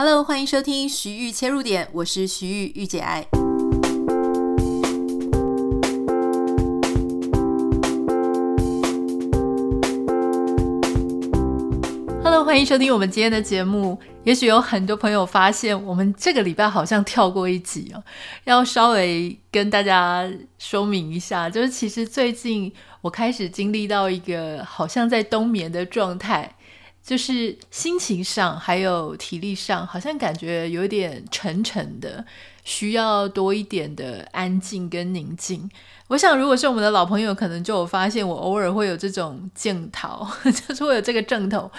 [0.00, 3.26] Hello，欢迎收听徐玉切入点，我是徐豫御姐爱。
[12.22, 13.98] Hello，欢迎收听我们今天的节目。
[14.22, 18.00] 也许有很多朋友发现，我们这个礼拜好像跳过一集哦，
[18.44, 20.30] 要稍微跟大家
[20.60, 26.54] 说明一下，就是其实最近我开始经历到一个好像在冬眠的状态。
[27.08, 32.22] 就是心情上还有体力上，好像感觉有点沉沉的，
[32.64, 35.70] 需要多一点的安静跟宁静。
[36.08, 41.70] 我想，如果是我们的老朋友，可能就有发现，我偶尔会有这种镜头， 就是会有这个症头，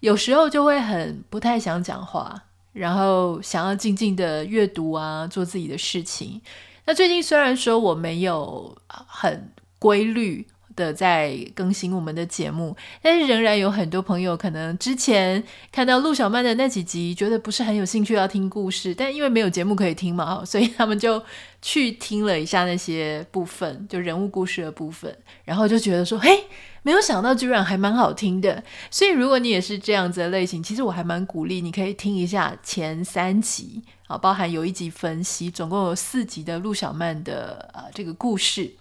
[0.00, 6.40] 有时候就会很不太想讲话，然后想要静静的阅读啊，做自己的事情。
[6.86, 10.46] 那最近虽然说我没有很规律。
[10.80, 21.22] 的在更新我们的节目，但是仍然有很多朋友可能之前看到陆小曼的那几集，觉得不是很有兴趣要听故事，但因为没有节目可以听嘛，所以他们就
[21.60, 25.14] 去听了一下那些部分，就人物故事的部分，
[25.44, 26.44] 然后就觉得说，嘿，
[26.82, 28.62] 没有想到居然还蛮好听的。
[28.90, 38.72] 所以如果你也是这样子的类型，其实我还蛮鼓励你可以听一下前三集啊，包含有一集分析，总共有四集的陆小曼的呃这个故事。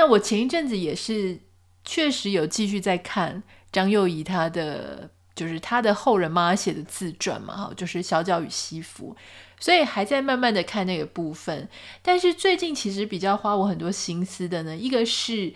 [0.00, 1.38] 那我前一阵子也是
[1.84, 9.14] 确实有继续在看张幼仪她的，就是她的后人帮她写的自传嘛，哈，就是《小脚与西服》，
[9.62, 11.68] 所以还在慢慢的看那个部分。
[12.00, 15.52] 但是最近其实比较花我很多心思的呢，一个是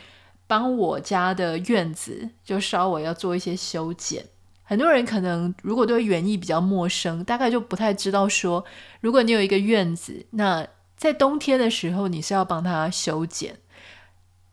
[0.47, 4.27] 帮我家的院子就稍微要做一些修剪。
[4.63, 8.63] 很多人可能如果对园艺比较陌生，大概就不太知道说，
[9.01, 13.57] 如果你有一个院子，那在冬天的时候你是要帮它修剪。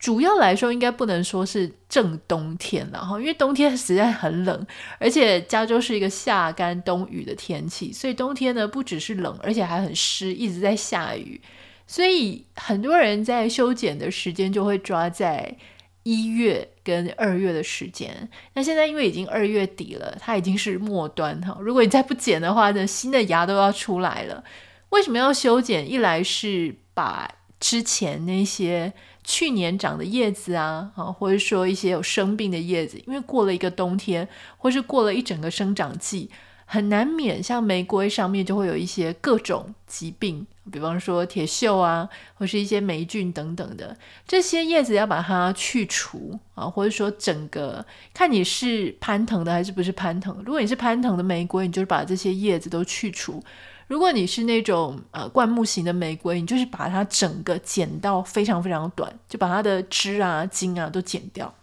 [0.02, 11.40] 主要来说，应该不能说是正冬天了哈，因为冬天实在很冷，而且加州是一个夏干冬雨的天气，所以冬天呢不只是冷，而且还很湿，一直在下雨，
[11.86, 15.56] 所以很多人在修剪的时间就会抓在
[16.02, 18.28] 一月跟二月的时间。
[18.56, 24.44] 那现在因为已经二月底了，它已经是末端哈，如果你再不剪的话呢，新的芽都要出来了。
[24.90, 25.88] 为什么要修剪？
[25.88, 27.30] 一来是把
[27.60, 28.92] 之前那些
[29.24, 34.28] 去年长的叶子啊，啊，或者说一些有生病的叶子，因为过了一个冬天，
[34.58, 36.30] 或是过了一整个生长季，
[36.66, 43.96] 很难免像玫瑰上面就会有一些各种疾病，比方说铁锈啊，或是一些霉菌等等的，
[44.28, 53.44] 这些叶子要把它去除啊，或者说整个看你是攀藤的还是不是攀藤，如果你是攀藤的玫瑰，你就把这些叶子都去除。
[53.92, 61.54] 如果你是那种呃灌木型的玫瑰，你就是把它整个剪到非常非常短，就把它的枝啊、茎啊都剪掉。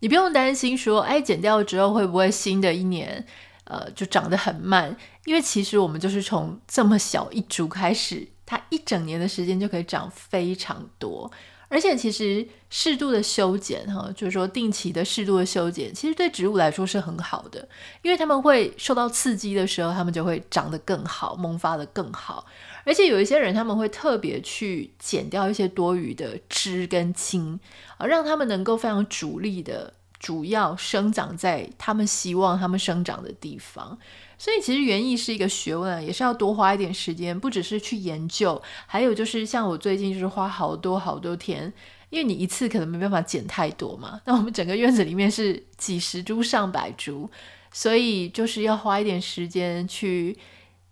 [0.00, 3.24] 你不用担心说，哎，剪掉之后会不会新的一年
[3.64, 4.94] 呃就长得很慢？
[5.24, 11.32] 因为其实我们就是从这么小一株开始，它一整年的时间就可以长非常多。
[11.68, 17.68] 而且其实适度的修剪，哈，就是说定期的适度的修剪，其实对植物来说是很好的，
[18.02, 22.46] 因为它们会受到刺激的时候，它们就会长得更好，萌发得更好。
[22.84, 27.60] 而且有一些人他们会特别去剪掉一些多余的枝跟茎，
[27.98, 33.98] 啊，让它们能够非常主力的、主要生长在他们希望它们生长的地方。
[34.38, 41.72] 所以其实园艺是一个学问，也是要多花一点时间，不只是去研究，还有就是像我最近就是花好多好多天，
[42.10, 44.20] 因为你一次可能没办法剪太多嘛。
[44.26, 47.28] 那我们整个院子里面是几十株、上百株，
[47.72, 50.38] 所以就是要花一点时间去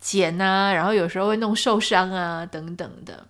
[0.01, 3.25] 剪啊，然后有时候会弄受伤啊等等的。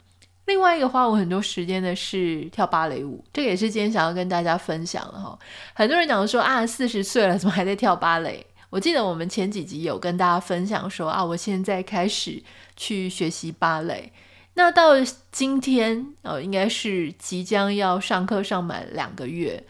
[0.46, 5.38] 另外一个花我很多时间的是跳芭蕾舞，这个也是今天想要跟大家分享的哈。
[5.74, 8.46] 很多人讲说啊，四十岁了怎么还在跳芭蕾？
[8.76, 12.42] 我记得我们前几集有跟大家分享说啊，我现在开始
[12.76, 14.12] 去学习芭蕾。
[14.52, 14.92] 那到
[15.32, 19.64] 今天，呃，应该是即将要上课上满两个月，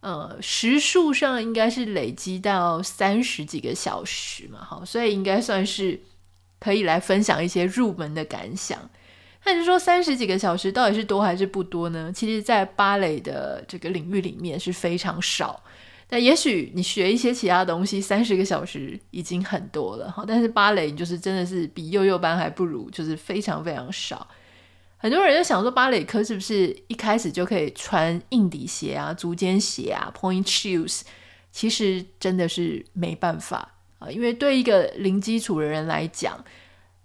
[0.00, 5.98] 呃，时数上应该是累积到三十几个小时嘛，好，所以应该算是
[6.60, 8.78] 可以来分享一些入门的感想。
[9.46, 12.12] 那就说三十几个小时到底是多还是不多呢？
[12.14, 15.62] 其实，在芭蕾的这个领域里面是非常少。
[16.08, 20.24] 但也许你学一些其他东西，三十个小时已经很多了哈。
[20.26, 24.26] 但是芭蕾就是真的是比幼幼班还不如，就是非常非常少。
[24.96, 31.02] 很多人就想说，芭蕾课是不是一开始就可以穿硬底鞋啊、足尖鞋啊、point shoes？
[31.50, 36.44] 其实真的是没办法啊，因为对一个零基础的人来讲。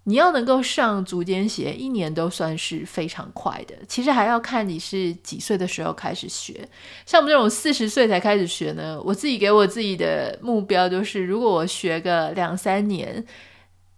[0.04, 3.74] 你要能够上足尖鞋，一年都算是非常快的。
[3.86, 6.68] 其实还要看你是几岁的时候开始学。
[7.04, 13.24] 像我们这种四十岁才开始学呢，我自己给我自己的目标就是，如果我学个两三年，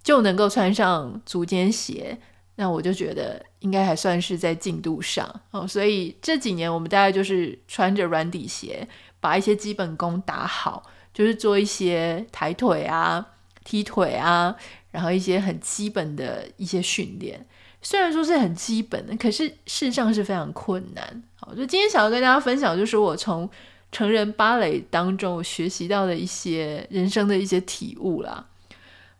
[0.03, 2.19] 就能够穿上足尖鞋，
[2.57, 5.67] 那我就觉得应该还算是在进度上哦。
[5.67, 8.87] 所以这几年我们大概就是穿着软底鞋，
[9.21, 10.83] 把一些基本功打好，
[11.15, 13.25] 就是做一些抬腿啊、
[13.65, 14.57] 踢腿啊，
[14.93, 17.44] 然后一些很基本的一些训练。
[17.85, 21.23] 虽然说是很基本的，可是事实上是非常困难。
[21.35, 23.50] 好，就今天想要跟大家分享，就是我从
[23.91, 28.47] 成人芭蕾当中学习到的一些人生的一些体悟啦。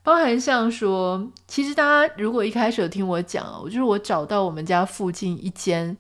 [0.05, 5.97] 包含像说，其实大家如果一开始有听我讲，我就是我找到我们家附近一间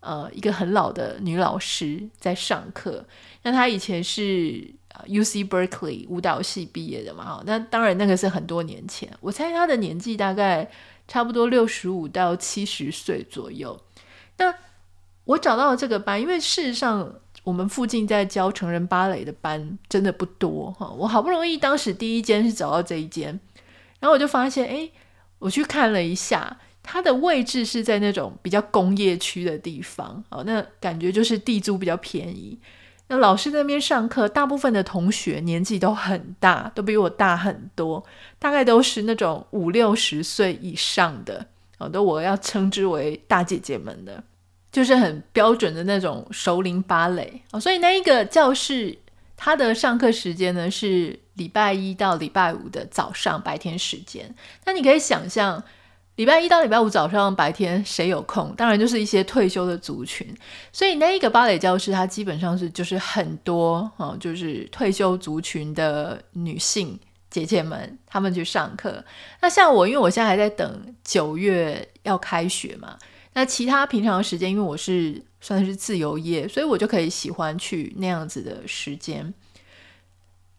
[0.00, 3.06] 呃一个很老的女老师在上课。
[3.42, 4.70] 那她以前是
[5.06, 10.70] UC Berkeley 舞蹈系毕业的嘛，哈，那当然那个是很多年前，我猜他的年纪大概
[11.06, 13.80] 差不多六十五到七十岁左右。
[14.38, 14.54] 那
[15.24, 17.14] 我找到了这个班，因为事实上。
[17.44, 23.40] 我们附近在教成人芭蕾的班真的不多哈，我好不容易当时第一间是找到这一间，
[23.98, 24.88] 然后我就发现，哎，
[25.40, 32.56] 我去看了一下，它的位置是在那种比较工业区的地方，哦，那感觉就是地租比较便宜。
[33.12, 38.02] 那老师那边上课，大部分的同学年纪都很大，都比我大很多，
[38.38, 41.44] 大概都是那种五六十岁以上的，
[41.76, 44.24] 哦，都我要称之为大姐姐们的。
[44.70, 48.96] 就是很标准的那种熟龄芭蕾哦，所以那一个教室，
[49.36, 54.34] 它的上课时间呢是礼拜一到礼拜五的早上白天时间。
[54.64, 55.62] 那你可以想象，
[56.16, 58.54] 礼拜一到礼拜五早上白天谁有空？
[58.54, 60.26] 当然就是一些退休的族群。
[60.70, 66.98] 所以那一个芭蕾教室，它基本上是就是很多哦，就是退休族群的女性
[67.30, 69.02] 姐姐们，她们去上课。
[69.40, 72.98] 那像我，因为我现在还在等九月要开学嘛。
[73.32, 79.32] 那其他平常时间，因为我是算是自由业，所以我就可以喜欢去那样子的时间。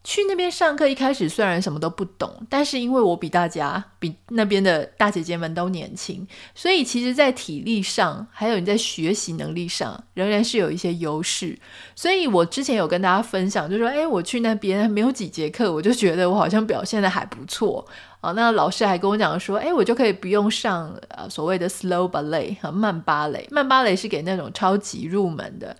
[0.03, 11.57] 去那边上课，一开始虽然什么都不懂，但是因为我比大家、比那边的大姐姐们都年轻，所以其实在体力上，还有你在学习能力上，仍然是有一些优势。
[11.95, 17.87] 所以我之前有跟大家分享，就说：“哎，我去那边没有几节课，我就觉得我好像表现得还不错。”
[18.19, 25.77] 啊，那老师还跟我讲说：“哎，我就可以不用上呃所谓的 slow ballet 和慢芭蕾，慢芭蕾是给那种超级入门的。”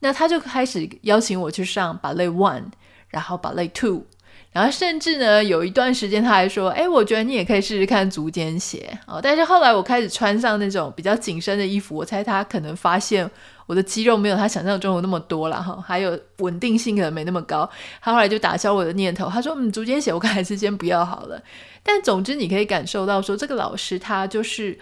[0.00, 2.64] 那他就开始邀请我去上 ballet one。
[3.08, 4.06] 然后把肋吐
[4.52, 13.30] 然后甚至呢，有一段时间他还说：“哎，我觉得你也可以试试看足尖鞋。”哦，但是后来我开始穿上那种比较紧身的衣服，我猜他可能发现
[13.66, 17.68] 我的肌肉没有他想象中有那么多了哈，还有稳定性可能没那么高。
[18.00, 21.42] 他后来就打消我的念头，他说：“嗯，足尖鞋我看还是先不要好了。”
[21.84, 24.78] 但总之你可以感受到说，这个老师他就是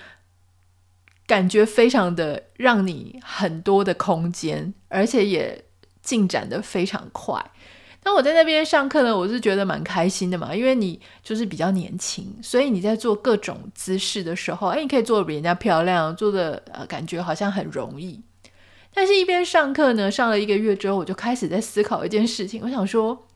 [1.26, 5.64] 感觉非常的让你很多的空间，而且也
[6.00, 7.44] 进展的非常快。
[8.06, 18.20] 那我在那边上课呢，我是觉得蛮开心的嘛，因为你就是比较年轻，所以你在做各种姿势的时候，哎，你可以做得比人家漂亮，做的呃感觉好像很容易。
[18.92, 23.26] 但是，一边上课呢，上了一个月之后，我就开始在思考一件事情，我想说，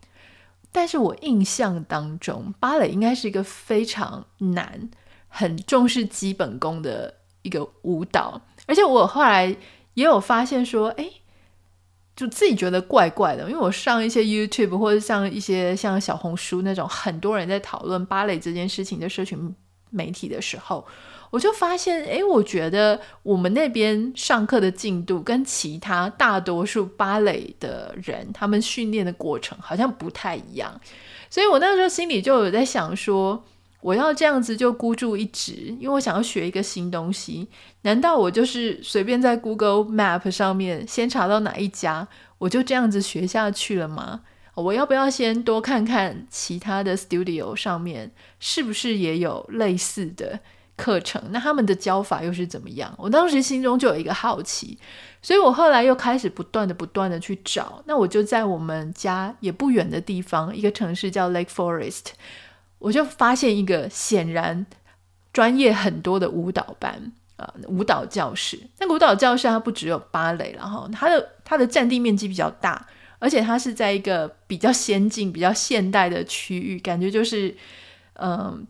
[0.70, 4.90] 但是我印象当中，芭蕾应该是一个非常难、
[5.28, 9.56] 很重视基本功的一个舞蹈，而且我后来
[9.94, 11.10] 也有发现说，哎。
[12.18, 19.54] 就自己觉得怪怪的，因为我上一些 YouTube 或者像一些像小红书那种很多人在讨论芭蕾这件事情的社群
[19.90, 20.84] 媒体的时候，
[21.30, 30.80] 我就发现，诶，我觉得我们那边上课的进度跟其他大多数芭蕾的人他们训练的过程好像不太一样，
[31.30, 33.44] 所以我那时候心里就有在想说。
[33.80, 37.48] 我要这样子就孤注一掷，因为我想要学一个新东西。
[37.82, 42.08] 难道我就是随便在 Google Map 上面先查到哪一家，
[42.38, 44.22] 我就这样子学下去了吗？
[44.54, 50.40] 我要不要先多看看其他的 studio 上面是不是也有类似的
[50.76, 51.22] 课程？
[51.30, 52.92] 那他们的教法又是怎么样？
[52.98, 54.76] 我当时心中就有一个好奇，
[55.22, 57.80] 所以我后来又开始不断的、不断的去找。
[57.86, 62.06] 那我就在我们家也不远的地方，一个城市叫 Lake Forest。
[62.78, 64.66] 我就发现一个显然
[65.32, 68.58] 专业很多的舞蹈班啊，舞蹈教室。
[68.78, 72.86] 那舞蹈教室它不只有芭蕾，然后它的它的占地面积比较大，
[73.18, 77.54] 而且它是在一个比较先进、比较现代的区域，感觉就是
[78.14, 78.66] 嗯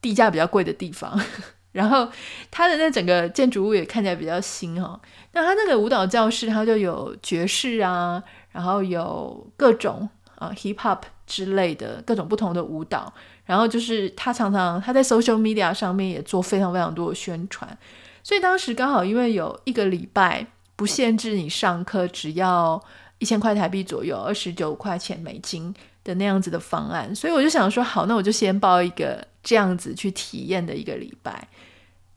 [0.00, 1.20] 地价比较贵的地方。
[1.72, 2.08] 然后
[2.52, 5.00] 它的那整个建筑物也看起来比较新哈。
[5.32, 13.12] 那它那个舞蹈教室，它就有爵士啊，然后有各种啊 hip hop 之类的各种不同的舞蹈。
[13.44, 17.78] 然后就是他常常他在 social media 上面也做非常非常多的宣传，
[18.22, 20.46] 所以当时刚好因为有一个礼拜
[20.76, 22.82] 不限制你上课，只要
[23.18, 31.48] 一千块台币左右，二十九块钱美金的那样子的方案，所以我就想说好，那我就先报一个这样子去体验的一个礼拜。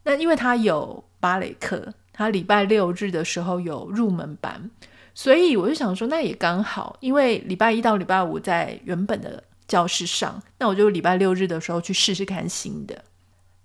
[0.04, 4.70] 那因为他有芭蕾课，他礼拜六日的时候有入门班，
[5.14, 13.04] 所以我就想说，那也刚好，因为礼拜一到礼拜五在原本的教室上，那我就礼拜六日的时候去试试看新的。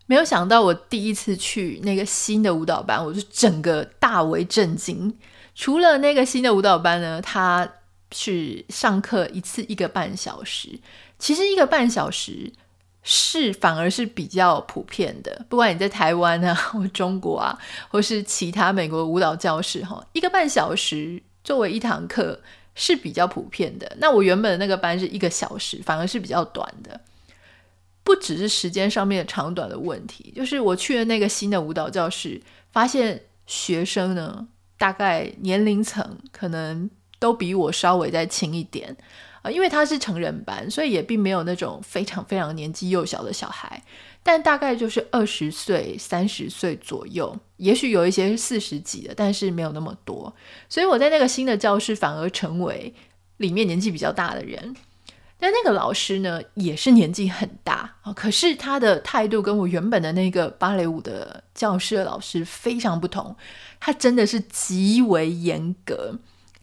[0.06, 5.16] 没有想到，我第一次去那个新的舞蹈班，我就整个大为震惊。
[5.54, 7.66] 除了那个新的舞蹈班呢，它
[8.11, 10.78] 是上课一次一个半小时。
[11.18, 12.52] 其实一个半小时
[13.02, 17.56] 是反而是比较普遍的，不管你在台湾啊，或中国啊，
[17.88, 22.40] 或是其他美国舞蹈教室，哈，一个半小时作为一堂课
[22.74, 23.96] 是比较普遍的。
[23.98, 27.00] 那我原本的那个班是一个小时，反而是比较短的。
[28.04, 38.96] 不只是时间上面的长短的问题，就是我去了那个新的舞蹈教室，发现学生呢，大概年龄层可能都比我稍微再轻一点
[39.42, 43.80] 啊，因为他是成人班，所以也并没有那种非常非常年纪幼小的小孩，
[44.24, 50.35] 但大概就是二十岁、三十岁左右，也许有一些四十几的，但是没有那么多，
[50.69, 52.92] 所以我在那个新的教室反而成为
[53.37, 54.75] 里面年纪比较大的人。
[55.38, 63.37] 但那个老师呢，也是年纪很大啊，可是他的态度跟我原本的那个芭蕾舞的教室的老师非常不同，
[63.78, 66.16] 他真的是极为严格，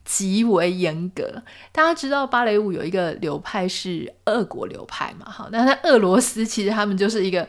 [0.06, 1.44] 极为严格。
[1.74, 5.29] 大家知道芭蕾舞有一个流派是俄国流派嘛？
[5.29, 7.48] 哈，那在俄罗斯其实他们就是一个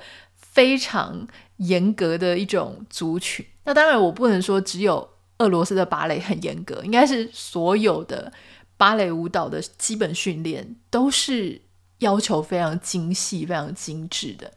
[0.51, 1.27] 非常
[1.57, 3.45] 严格的一种族群。
[3.65, 8.33] 那当然，我不能说只有俄罗斯的芭蕾很严格，应该是所有的。
[8.77, 11.61] 芭蕾舞蹈的基本训练都是
[11.99, 14.51] 要求非常精细、非常精致的。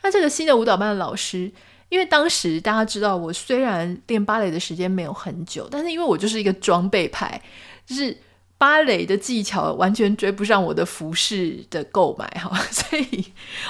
[0.00, 1.50] 那这个新的舞蹈班的老师，
[1.88, 7.42] 因为当时大家知道，我虽然练芭蕾的时间没有很久，但是因为我就是一个装备派，
[7.84, 8.16] 就是
[8.58, 13.24] 芭蕾的技巧完全追不上我的服饰的购买哈， 所以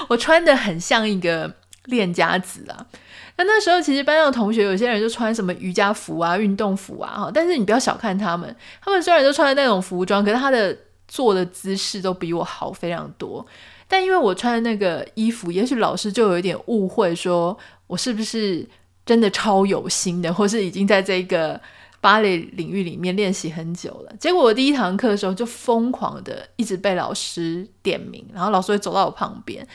[0.07, 1.53] 我穿得很像一个
[1.85, 2.85] 练家子啊。
[3.37, 10.75] 那那时候其实班上的同学有些人就穿什么瑜伽服啊、运动服啊，哈，但是你不要小看他们，他们虽然都穿的那种服装，可是他的
[11.07, 13.45] 做的姿势都比我好非常多。
[13.87, 18.67] 但因为我穿的那个衣服，也许老师就有一点误会，说我是不是
[19.05, 21.59] 真的超有心的，或是已经在这个
[22.01, 24.15] 芭蕾领域里面练习很久了。
[24.19, 29.67] 结果我第一堂课的时候就疯狂的一直被老师点名，然后老师会走到我旁边。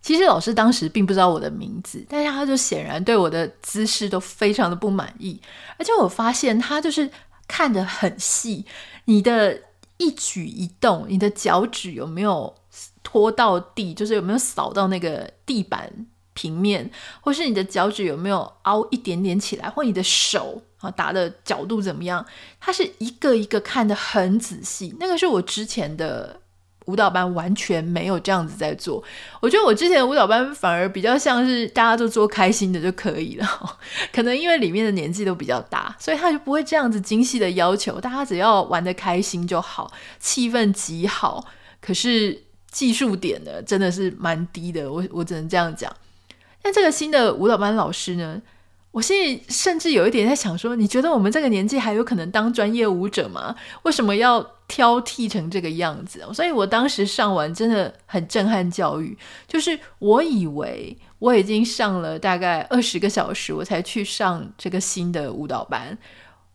[0.00, 5.40] 其实老师当时并不知道我的名字，但是他就显然对我的姿势都非常的不满意，
[5.78, 7.10] 而且我发现他就是
[7.48, 8.64] 看得很细，
[9.06, 9.60] 你的
[9.96, 12.54] 一举一动，你的脚趾有没有
[13.02, 15.92] 拖到地，就是有没有扫到那个地板
[16.36, 16.88] 平面，
[17.20, 22.24] 或是你的脚趾有没有凹一点点起来，或你的手啊打的角度怎么样，
[22.60, 26.42] 他是一个一个看得很仔细，那个是我之前的。
[26.86, 29.02] 舞蹈班完全没有这样子在做，
[29.40, 33.78] 我觉得我之前的舞蹈班反而比较像是大家都做开心的就可以了，
[34.14, 39.90] 可能因为里面的年纪都比较大，所以他就不会这样子精细的要求，大家只要玩得开心就好，
[40.20, 41.44] 气氛极好。
[41.80, 42.40] 可是
[42.70, 45.92] 技术点呢，真的是蛮低的，我我只能这样讲。
[46.66, 48.42] 但这个新的舞蹈班老师呢，
[48.90, 53.54] 我心里甚至有一点在想说，你觉得我们这个年纪还有可能当专业舞者吗？
[53.84, 54.44] 为什么要？
[54.68, 59.16] 挑剔成这个样子，所以我当时上完真的很震撼教育。
[59.46, 65.96] 就是我以为我已经上了大概二十个小时，我才去上这个新的舞蹈班。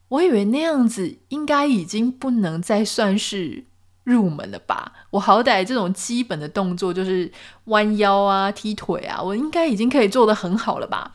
[0.10, 3.64] 我以为那样子应该已经不能再算是
[4.04, 4.92] 入门了吧？
[5.10, 7.32] 我好歹这种基本的动作，就是
[7.66, 11.14] 弯腰啊、踢腿啊，我应该已经可以做得很好了吧？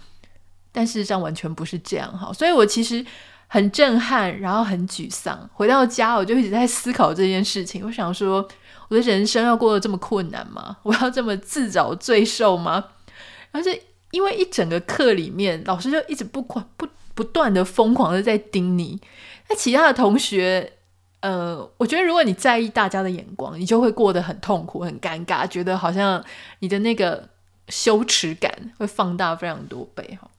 [0.73, 3.05] 但事实上完全不是这样哈，所以我其实。
[3.49, 5.49] 很震撼，然后很沮丧。
[5.53, 7.87] 回到家，我就一直在思考这件事情。
[7.87, 8.47] 我想说，
[8.89, 10.77] 我的人生要过得这么困难吗？
[10.83, 12.85] 我要这么自找罪受吗？
[13.53, 13.71] 然后就
[14.11, 19.01] 因为一整个课里面，老师就一直不狂不不断的疯狂的在盯你。
[19.49, 20.73] 那其他的同学，
[21.21, 26.25] 呃，我觉得如果你在意大家的眼光，你就会过得很痛苦、很尴尬，觉得好像
[26.61, 27.29] 你的那个
[27.69, 30.31] 羞耻感会放大非常多倍哈。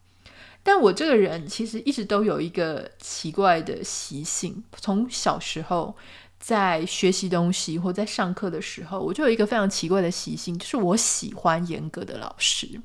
[0.63, 5.95] 但我这个人其实一直都有一个奇怪的习性，从小时候
[6.39, 12.79] 在学习东西或在上课的时候，我就有一个非常奇怪的习性，就是我喜欢严格的老师，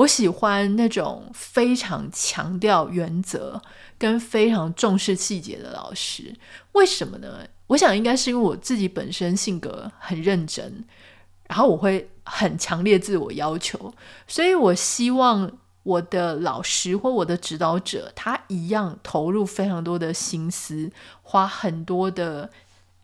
[0.00, 3.60] 我喜欢那种非常强调原则
[3.98, 6.34] 跟非常重视细节的老师。
[6.72, 7.46] 为什么呢？
[7.66, 10.84] 我想应该是因为我自己本身性格很认真，
[11.48, 13.92] 然后我会很强烈自我要求，
[14.26, 15.50] 所以我希望。
[15.82, 20.92] 我的老师或我的指导者，他一样投入非常多的心思，
[21.22, 22.50] 花很多的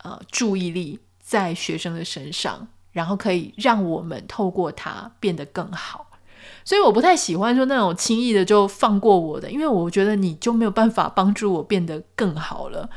[0.02, 6.15] 呃注意力在学生的身上，然后可以让我们透过它变得更好。
[6.64, 12.88] 所以我不太喜欢说那种轻易的就放过我的，因为我觉得你就没有办法帮助我变得更好了。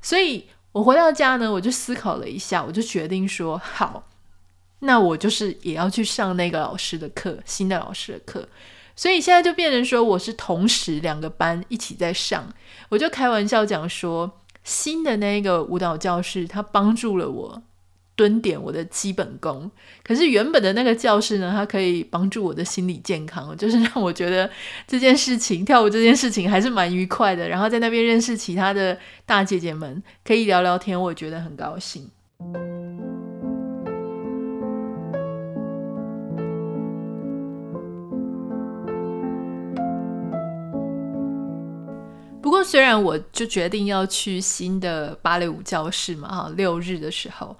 [0.00, 4.04] 所以我回到家呢，我就思考了一下，我就决定说好，
[4.80, 8.48] 那我就是也要去上那个老师的课，新的老师的课。
[8.94, 12.48] 所以现在就变成说，我是同时两个班一起在上，
[12.88, 17.62] 我就开玩笑讲说，新的那个舞蹈教室，它帮助了我。
[18.16, 19.70] 蹲点我的基本功，
[20.02, 24.50] 可是原本的那个教室呢，它可以帮助我的心理健康，就是让我觉得
[24.86, 27.46] 这件事情，跳舞这件事情还是蛮愉快的。
[27.46, 32.10] 然后在那边认识其他的大姐姐们，可以聊聊天，我觉得很高兴。
[42.40, 47.54] 不过虽然我就决定要去新的芭蕾舞教室嘛，哈，六日的时候。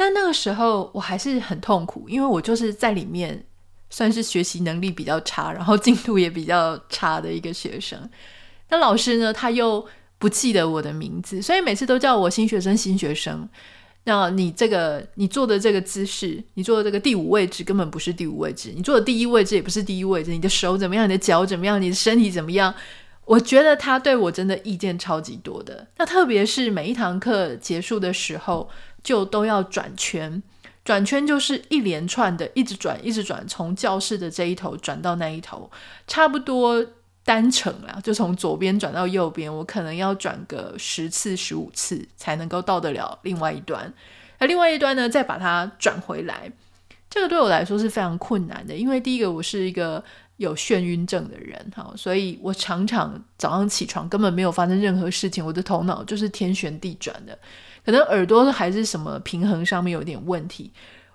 [0.00, 3.44] 但那个时候我还是很痛苦，因为我就是在里面
[3.90, 8.08] 算是学习能力比较差，然后进度也比较差的一个学生。
[8.70, 13.46] 那老师呢，他又不记得我的名字，所以每次都叫我新学生，新学生。
[14.04, 20.30] 那你这个你做的这个姿势，你做的这个第五位置根本不是第五位置，你做的第一位置也不是第一位置。
[20.30, 21.04] 你的手怎么样？
[21.04, 21.78] 你的脚怎么样？
[21.78, 22.74] 你的身体怎么样？
[23.30, 25.86] 我觉得他对我真的意见超级多的。
[25.98, 28.68] 那特别是每一堂课结束的时候。
[29.02, 30.42] 就都要转圈，
[30.84, 35.70] 转圈就是一连串的，一直转，一直转，从教室的这一头转到那一头，
[36.06, 36.84] 差不多
[37.24, 43.90] 单程啦，就从左边转到右边，我可能要转个十次、十五次才能够到得了另外一端。
[44.38, 46.52] 那另外一端呢，再把它转回来，
[47.08, 50.04] 这个对我来说是非常困难的，因为第一个我是一个
[50.40, 57.38] 有眩晕症的人，哈，所以我常常早上起床根本没有发生任何事情，我的头脑就是天旋地转的。
[57.84, 60.72] 可能耳朵还是什么平衡上面有点问题，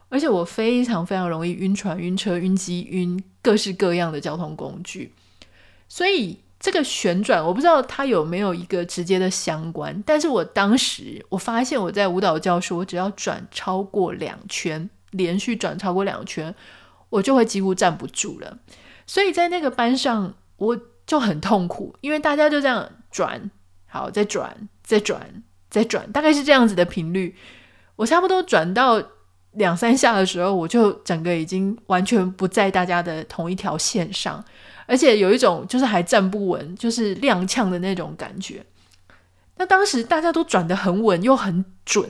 [0.10, 5.12] 而且我非常非常容易晕船、晕车、晕机、晕各式各样的交通工具，
[5.88, 10.04] 所以这个旋转我不知道它有没有一个直接的相关。
[10.06, 16.54] 但是我当时我发现我在舞蹈教室，我只要转超过两圈，连续转超过两圈，
[17.10, 18.60] 我就会几乎站不住了。
[19.08, 23.50] 所以在那个班上我就很痛苦，因为大家就这样转，
[23.88, 25.44] 好，再转，再转。
[25.68, 27.36] 再转，大概是这样子的频率。
[27.98, 29.02] 我差不多转到
[29.54, 34.42] 两三下的时候，我就整个已经完全不在大家的同一条线上，
[34.86, 38.66] 而且有一种就是还站不稳，就是踉跄的那种感觉。
[39.58, 42.10] 那当时大家都转得很稳又很准，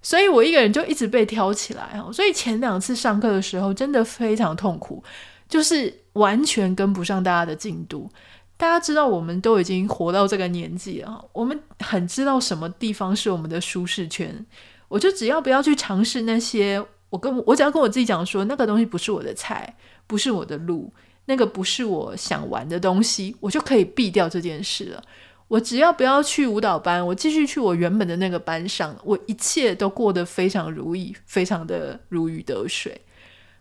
[0.00, 2.00] 所以我一个人就一直被挑起来。
[2.14, 5.04] 所以前两次上课的时候真的非常痛苦，
[5.50, 8.10] 就是完全跟不上大家的进度。
[8.58, 14.44] 大家知道，我们都已经活到这个年纪了，我们很知道什么地方是我们的舒适圈。
[14.88, 19.76] 我就只要不要去尝试那些，我跟我只要跟我自己讲说，那个东西不是我的菜，
[20.06, 20.90] 不是我的路，
[21.26, 25.02] 那个不是我想玩的东西，我就可以避掉这件事了。
[25.48, 33.00] 我只要不要去舞蹈班，我继续去我原本的那个班上，我一切都过得非常如意，非常的如鱼得水。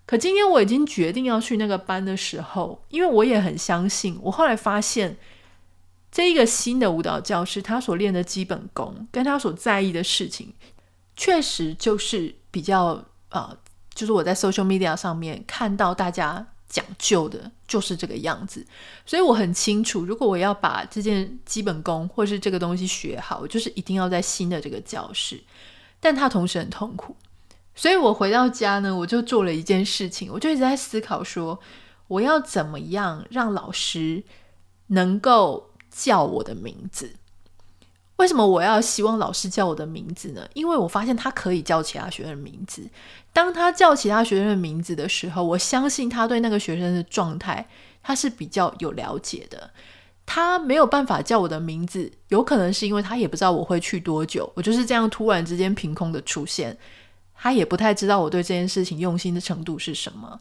[0.06, 4.20] 可今天我已经决定要去那个班的时候，因为我也很相信。
[4.22, 5.18] 我后来发现，
[6.12, 10.54] 这一个新的舞蹈教室，他所练的基本功，跟他所在意的事情，
[11.16, 13.58] 确实就是比较呃，
[13.96, 18.64] 就是我在 social media 上面看到大家讲究的，就是这个样子。
[19.08, 25.44] 所以我很清楚，如果我要把这件基本功或是这个东西学好，就是一定要在新的这个教室。
[26.00, 27.16] 但他同时很痛苦。
[27.76, 31.60] 所以我回到家呢，我就做了一件事情，我就一直在思考说，
[32.08, 34.24] 我要怎么样让老师
[34.88, 37.16] 能够叫我的名字？
[38.16, 40.48] 为什么我要希望老师叫我的名字呢？
[40.54, 42.90] 因为我发现他可以叫其他学生的名字。
[43.34, 47.68] 当他叫其他学生的名字的时候，我相信他对那个学生的状态，
[48.02, 49.70] 他是比较有了解的。
[50.26, 56.78] 他没有办法叫我的名字，有可能是因为他也不知道我会去多久，我就是这样突然之间凭空的出现。
[57.38, 60.40] 他也不太知道我对这件事情用心的程度是什么。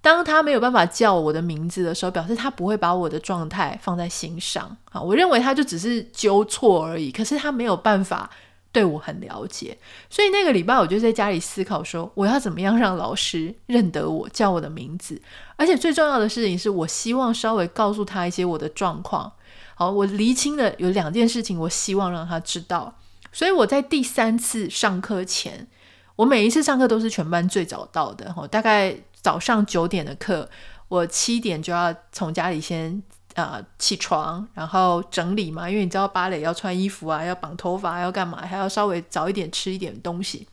[0.00, 5.00] 当他没有办法叫我的名字的时候，表示他不会把我的状态放在心上啊。
[5.00, 8.28] 我认为他就只是纠错而已，可是他没有办法
[8.72, 9.78] 对我很了解。
[10.10, 15.22] 所以那个礼拜，我就在家里思考说，我要怎么样让老师认得我，叫我的名字。
[15.54, 19.30] 而且最重要的事情是我希望稍微告诉他一些我的状况。
[19.76, 22.98] 好，我厘清了有两件事情，我希望让他知道。
[23.30, 25.68] 所以我在第三次上课前。
[26.16, 30.48] 我每一次上课都是全班最早到的，大概早上九点的课，
[30.88, 33.02] 我七点就要从家里先
[33.34, 40.46] 呃起床，然后整理嘛，因为你知道芭蕾要穿衣服啊，要绑头发，要干嘛，还要稍微早一点吃一点东西，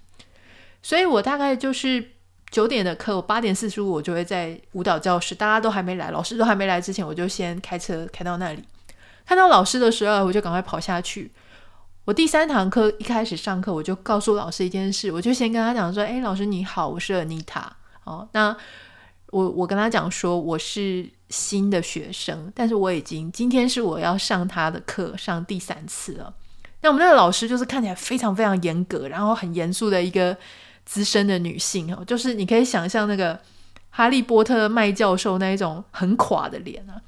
[0.82, 2.12] 所以我大概就是
[2.50, 8.64] 九点的课，我八点四十五我就会在舞蹈教室，大家都还没来，老师都还没来之前，我就先开车开到那里。
[9.26, 11.32] 看到老师的时候，我就赶快跑下去。
[12.06, 17.64] 我第三堂课一开始上课，我就告诉老师一件事，我就先跟他讲说：“哎，老师你好，我是 Anita。
[18.04, 18.56] 哦，那
[19.28, 26.34] 我我跟他讲说我是新的学生，但是我已经今天是我要上他的课上第三次了。
[26.82, 30.36] 那我们那个老师就是看起来非常非常严格，然后很严肃的一个
[30.86, 33.40] 资深的女性哦，就是你可以想象那个
[33.92, 37.00] 哈利波特麦教授那一种很垮的脸啊。”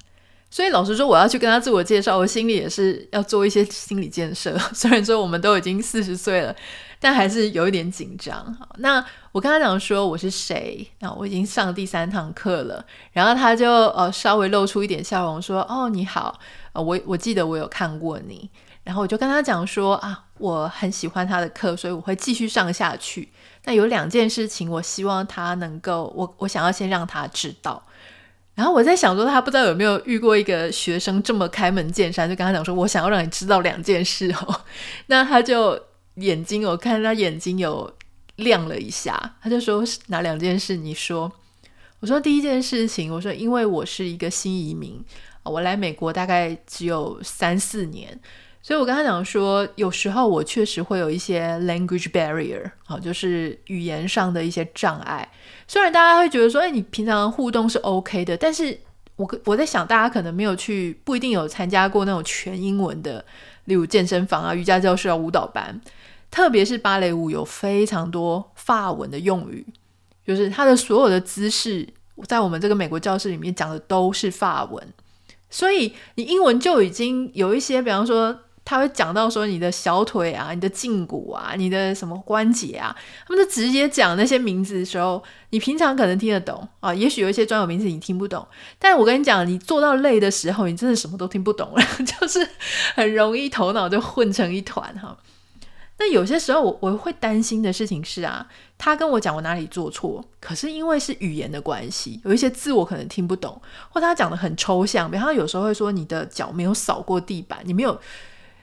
[0.52, 4.54] 所以老实说，我要去跟他自我介绍，我心里也是要做一些心理建设。
[4.74, 6.54] 虽然说我们都已经四十岁了，
[7.00, 8.54] 但还是有一点紧张。
[8.76, 16.38] 那我跟他讲说我是谁，那我已经上第三堂课了，然后他就呃稍微露出一点笑容，说：“哦，你好，
[16.74, 18.50] 呃，我我记得我有看过你。”
[18.84, 23.30] 然后我就跟他讲说：“啊，我很喜欢他的课，所以我会继续上下去。
[23.64, 27.82] 那有两件事情，我希望他能够，我我想要先让他知道。”
[28.54, 34.60] 然后我在想说，他不知道有没有遇过一个学生这么开门见山，就跟他讲说：“我想要让你知道两件事哦。
[35.06, 35.80] ”那他就
[36.16, 37.90] 眼睛，我看他眼睛有
[38.36, 40.76] 亮了一下，他就说：“哪两件事？
[40.76, 41.32] 你说。”
[42.00, 45.02] 我说：“第一件事情，我说因为我是一个新移民，
[45.44, 48.20] 我来美国大概只有三四年。”
[48.62, 55.28] 所以我跟他讲说，有时候我确实会有一些 language barrier 啊，就是语言上的一些障碍。
[55.66, 58.78] 虽然大家会觉得说，哎，你平常互动是 OK 的，但是
[59.16, 63.24] 我我在想，大家可能没有去，不一定有参加过那种全英文的，
[63.64, 65.80] 例如健身房啊、瑜伽教室啊、舞蹈班，
[66.30, 69.66] 特别是芭蕾舞有非常多法文的用语，
[70.24, 71.88] 就是它的所有的姿势，
[72.28, 74.86] 在我们这个美国教室里面讲的都是法文，
[75.50, 78.38] 所以你英文就已经有一些，比方说。
[78.64, 82.94] 他会讲到说你的小腿啊，你的胫骨啊，你的什么关节啊，
[83.26, 88.46] 他们就直接讲那些名字的时候，你平常可能听得懂啊，也许有一些专有名词你听不懂，
[88.78, 92.48] 但我跟你讲，你做到累的时候，你真的什么都听不懂了， 就是
[92.94, 95.18] 很容易头脑就混成一团哈。
[95.98, 98.46] 那有些时候我我会担心的事情是啊，
[98.78, 108.00] 他跟我讲我哪里做错，可是因为是语言的关系，有一些字我可能听不懂，或他讲的很抽象，比方有时候会说你的脚没有扫过地板，你没有。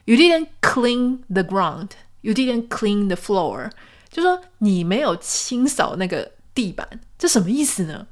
[0.09, 1.89] You didn't clean the ground.
[2.21, 3.69] You didn't clean the floor.
[4.09, 8.07] 就说你没有清扫那个地板，这什么意思呢？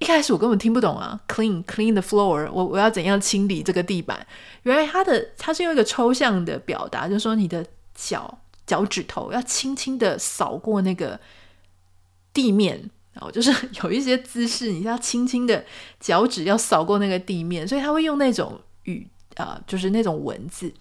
[0.00, 1.20] 一开始我根本听不懂啊。
[1.28, 2.50] Clean, clean the floor.
[2.52, 4.26] 我我要怎样清理这个地板？
[4.64, 11.20] 原来它的它是用一个抽象的表达，就是说你的脚脚趾头要轻轻的扫过那个
[12.32, 13.54] 地面，然后就是
[13.84, 15.64] 有一些姿势，你要轻轻的
[16.00, 19.06] 脚趾要扫过那个地面，所以他会用那种语
[19.36, 20.74] 啊、呃，就是那种文字。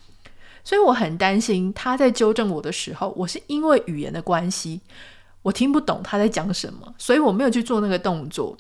[0.66, 4.82] 所以我很担心他在纠正我的时候，我是因为语言的关系，
[5.44, 8.58] 我听不懂他在讲什么，所以我没有去做那个动作。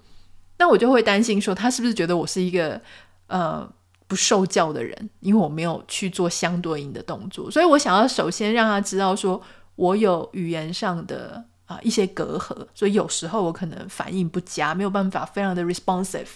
[0.58, 2.80] 那我就会担心说，他是不是觉得我是一个
[3.28, 3.68] 呃
[4.08, 7.52] 不受教的人，因为我没有去做相对应的动作。
[7.52, 9.42] 所以我想要首先让他知道，说
[9.76, 16.28] 我有语言上的啊、一些隔阂，所以有时候我可能反应不佳，没有办法非常的 responsive。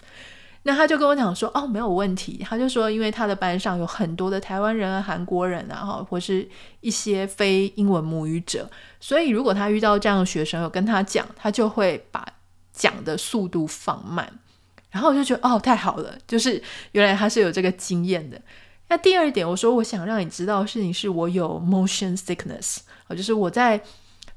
[0.64, 2.46] 那他就跟我讲说，哦，没有问题。
[2.48, 6.48] 他就说，因为他的班上有很多的台湾人啊、韩国人啊，哈，或是
[6.82, 8.70] 一些非英文母语者，
[9.00, 12.26] 所以如果他遇到这样的学生，有跟他讲，他就会把
[12.74, 14.32] 讲的速度放慢。
[14.92, 18.40] 然后我就觉得，哦，太好了，就是原来他是有这个经验的。
[18.90, 23.82] 那第二点，我说我想让你知道的事情是，我有 motion sickness，就是我在。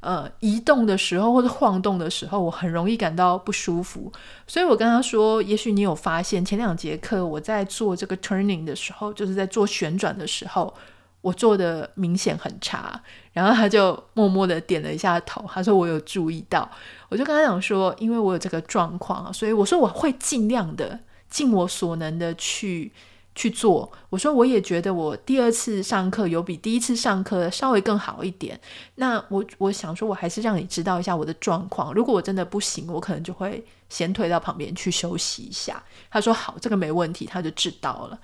[0.02, 4.12] 呃，移动的时候或者晃动的时候，我很容易感到不舒服。
[4.48, 10.74] 所以我跟他说，也许你有发现，前两节课我在做这个 turning 的时候，就是在做旋转的时候，
[11.20, 13.00] 我做的明显很差。
[13.32, 16.68] 然后他就默默的点了一下头，他说我有注意到。
[17.08, 20.98] 我就跟他讲说，因为我有这个状况，所以我说我会尽量的，
[21.30, 22.90] 尽我所能的去。
[23.34, 28.60] 去做，我说我也觉得我第二次上课有比第一次上课稍微更好一点。
[28.96, 31.94] 那我我想说，我还是让你知道一下我的状况。
[31.94, 35.82] 如果我真的不行，我可能就会先退到旁边去休息一下。
[36.10, 38.18] 他说好，这个没问题，他就知道了。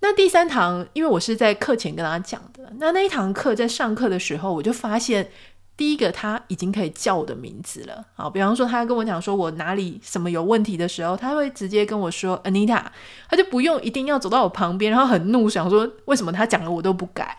[0.00, 5.30] 那第三堂，因为我是在课前跟他讲的，那那一堂课在上课的时候，我就发现。
[5.78, 8.04] 第一个，他已经可以叫我的名字了。
[8.14, 12.84] 好，比方说，他跟我讲说我哪里什么有问题的时候，他会直接跟我说 Anita，
[13.30, 17.36] 他就不用一定要走到我旁边，然后很怒，想说为什么他讲了我都不改。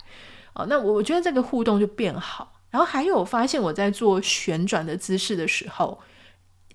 [0.53, 2.53] 哦，那我我觉得这个互动就变好。
[2.69, 5.99] 然后还有，发现我在做旋转的姿势的时候，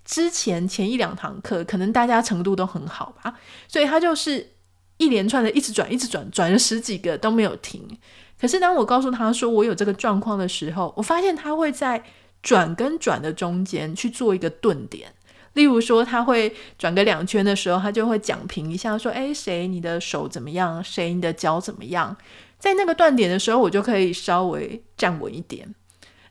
[0.03, 3.33] 之前前一两堂课可能大家程度都很好吧，
[3.67, 4.51] 所以他就是
[4.97, 7.97] 一连串的一直转，一直转，转了十几个都没有停。
[8.39, 12.03] 可是当我告诉他说我有这个状况的时候，我发现他会在
[12.41, 15.13] 转跟转的中间去做一个顿点。
[15.53, 20.83] 例如说，他会转个两圈的时候，他就会讲评一下，说：“哎，谁你的手怎么样？
[20.83, 22.17] 谁你的脚怎么样？”
[22.59, 25.73] 在那个断点的时候，我就可以稍微站稳一点。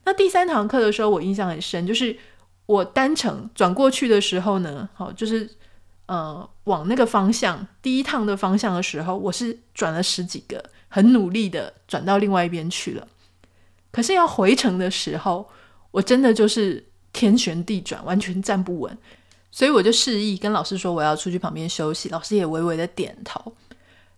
[0.05, 2.15] 那第三堂课的时候，我印象很深，就是
[2.67, 5.49] 我单程转过去的时候呢，好，就是
[6.05, 10.63] 呃往那个方向第一趟的方向的时候，我是转了十几个，
[10.95, 13.09] 很努力的转到另外一边去了。
[13.91, 15.49] 可是要回程的时候，
[15.91, 16.85] 我真的就是。
[17.17, 18.99] 天旋地转，完全站不稳，
[19.49, 23.55] 所以我就示意跟老师说我要出去旁边休息，老师也微微的点头。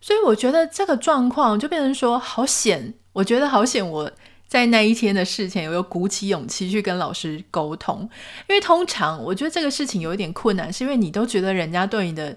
[0.01, 4.11] 所以我觉得这个状况就变成说好险，我觉得好险，我
[4.49, 8.09] 在那一天的事前有有鼓起勇气去跟老师沟通，
[8.49, 12.35] 因为通常我觉得这个事情有一点困难，是因为你都觉得人家对你的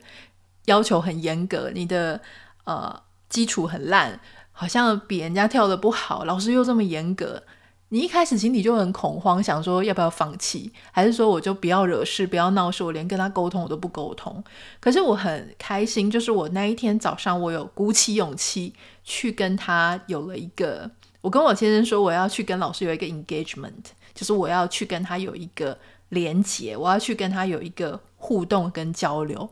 [0.65, 2.19] 要求很严格，你的
[2.65, 4.19] 呃基础很烂，
[4.51, 7.43] 好像比人家跳得不好，老师又这么严格。
[7.91, 14.43] 你一开始心里就很恐慌，想说要不要放弃，还是说我就不要惹事，不要闹事，我连跟他沟通我都不沟通。
[14.79, 23.71] 可是我很开心，就是我那一天早上，我有鼓起勇气去跟他有了一个，我跟我先生说我要去跟老师有一个 engagement，
[24.13, 25.75] 就是我要去跟他有一个
[26.09, 29.49] 连结，我要去跟他有一个互动跟交流，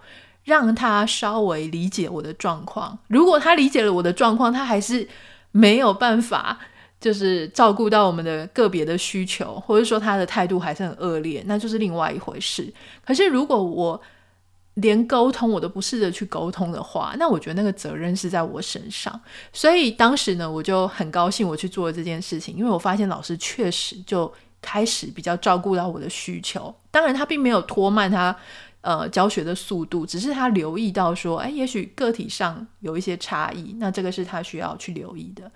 [0.47, 2.97] 让他稍微理解我的状况。
[3.07, 5.07] 如果他理解了我的状况，他还是
[5.51, 6.57] 没有办法。
[6.99, 12.73] 就是照顾到我们的个别的需求，或者说他的态度还是很恶劣，那就是另外一回事。
[13.05, 14.01] 可是如果我
[14.73, 19.21] 连沟通我都不试着去沟通的话，那我觉得那个责任是在我身上。
[19.53, 26.73] 所以当时呢，我就很高兴我去做了这件事情，因为我发现老师确实就开始比较照顾到我的需求。
[26.89, 28.36] 当然，他并没有拖慢他
[28.88, 35.52] 呃教学的速度，只是他留意到说，哎，也许个体上有一些差异，那这个是他需要去留意的。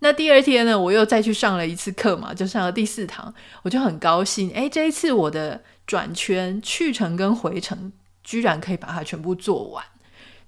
[0.00, 7.92] 那第二天呢，我又再去上了一次课嘛，就上了第四堂，我就很高兴，诶，这一次我的转圈去程跟回程
[8.24, 9.84] 居然可以把它全部做完。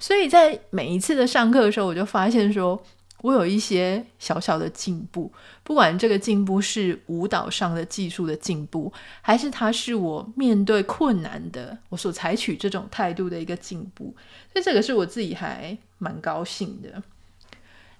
[0.00, 2.82] 所以在每一次的上课的时候，我就发现说
[3.24, 5.32] 我有一些小小的进步，
[5.62, 14.14] 不管这个进步是舞蹈上的技术的进步，还是它是我面对困难的我所采取这种态度的一个进步，
[14.52, 17.02] 所以这个是我自己还蛮高兴的。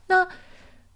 [0.09, 0.29] 那。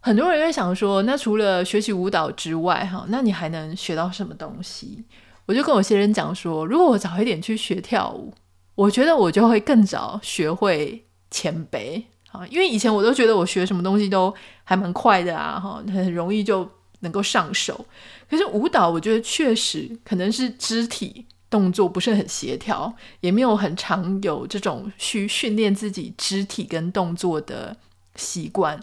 [0.00, 5.04] 很多人会想说，那除了学习舞蹈之外，哈，那你还能学到什么东西？
[5.44, 8.32] 我就跟我先生讲说，如果我早一点去学跳舞，
[8.76, 14.32] 我觉得我就会更早学会谦卑啊，因为以前我都觉得我学什么东西都
[14.64, 16.68] 还蛮快的啊，哈，很容易就
[17.00, 17.86] 能够上手。
[18.28, 27.74] 可是舞蹈，我觉得确实可能是肢体动作不是很协调，也没有很常有这种去训练自己肢体跟动作的
[28.16, 28.78] 习惯。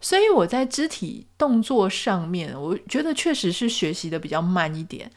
[0.00, 5.10] 所以我在肢体动作上面，我觉得确实是学习的比较慢一点。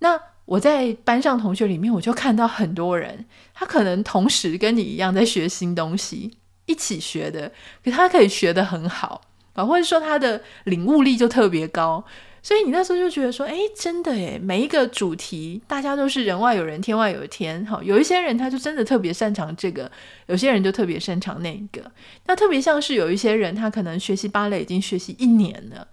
[0.00, 6.32] 那我在班上同学里面，我就看到很多人，他可能同时跟你一样在学新东西，
[6.70, 7.50] 一起学的，
[7.84, 9.20] 可他可以学得很好
[9.54, 12.04] 啊，或者说他的领悟力就特别高。
[12.42, 17.62] 所以你那时候就觉得说，哎，真的诶，每一个主题大家都是人外有人，天外有天。
[17.66, 19.90] 哈，有一些人他就真的特别擅长这个，
[20.26, 21.82] 有些人就特别擅长那个。
[22.24, 25.86] 那特别像是有一些人，他可能学习芭蕾已经学习一年了，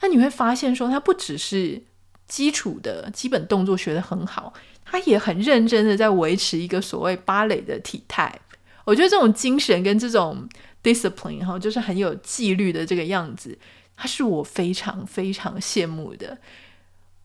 [0.00, 1.80] 那你会发现说，他不只是
[2.26, 4.52] 基础的基本动作学得很好，
[4.84, 8.40] 他也很认真的在维持一个所谓芭蕾的体态。
[8.84, 10.48] 我觉得这种精神跟这种
[10.82, 13.58] discipline 哈，就是很有纪律的这个样子。
[13.96, 16.38] 他是我非常非常羡慕的。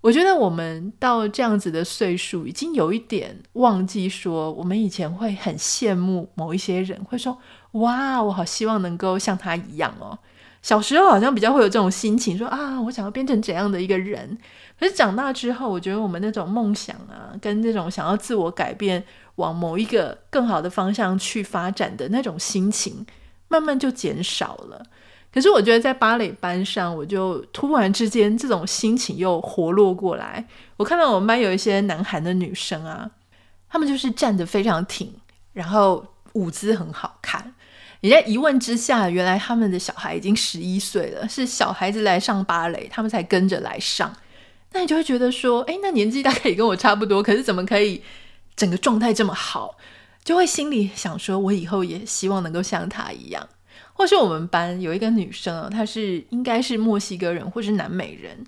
[0.01, 7.39] 我觉得我们到这样子的岁数，已经有一点忘记说，我们以前会很羡慕某一些人，会说
[7.73, 10.17] ：“哇，我好希望能够像他一样哦。”
[10.61, 14.37] 小时候好像比较会有这种心情，说：“啊，我想要变成怎样的一个人。”
[14.79, 19.03] 可是长大之后，我觉得我们那种梦想啊，跟那种想要自我改变，
[19.37, 23.03] 往某一个更好的方向去发展的那种心情，
[23.47, 24.85] 慢慢就减少了。
[25.33, 30.45] 可是我觉得在芭蕾班上，我就突然之间这种心情又活络过来。
[30.77, 33.09] 我看到我们班有一些南韩的女生啊，
[33.69, 35.13] 她们就是站得非常挺，
[35.53, 37.53] 然后舞姿很好看。
[38.01, 44.11] 你在一问之下，原来他们的小孩已经十一岁了，是小孩子来上芭蕾，他们才跟着来上。
[44.71, 48.01] 那你就会觉得说，诶，那年纪大概也跟我差不多，可是怎么可以
[48.57, 49.77] 整个状态这么好？
[50.25, 53.47] 就会心里想说，我以后也希望能够像她一样。
[53.93, 58.45] 或是我们班有一个女生，她是应该是墨西哥人或是南美人，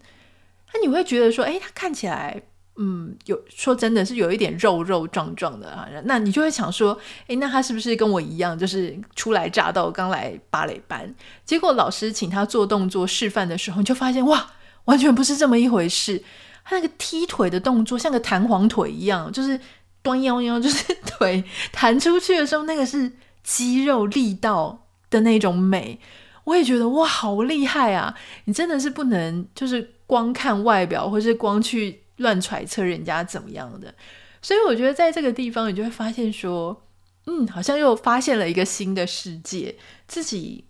[0.73, 2.39] 那你会觉得说，诶，她看起来，
[2.75, 11.15] 嗯，有说真的是有一点肉肉壮壮的啊，那你就会想说，诶，那她是不是跟我一样，就是初来乍到，刚来芭蕾班？
[11.45, 14.51] 结果老师请她做动作示范的时候，你就发现哇，
[14.85, 16.23] 完全不是这么一回事。
[16.63, 19.59] 她那个踢腿的动作像个弹簧腿一样，就是
[20.01, 23.11] 端腰腰，就是 腿弹出去的时候，那个是
[23.43, 25.99] 肌肉力道的那种美。
[26.45, 28.15] 我也觉得哇，好厉害啊！
[28.45, 33.93] 你真的是不能就是光看外表，或是光去乱揣测人家怎么样的。
[34.41, 36.85] 所以我觉得在这个地方，你就会发现说，
[37.25, 39.75] 嗯，好像又发现了一个新的世界，
[40.07, 40.65] 自己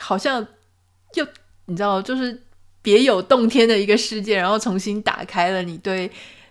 [0.00, 0.46] 好像
[1.14, 1.26] 又
[1.66, 2.42] 你知道，就是。
[2.80, 6.10] 别有洞天的一个世界，然后重新打开了你对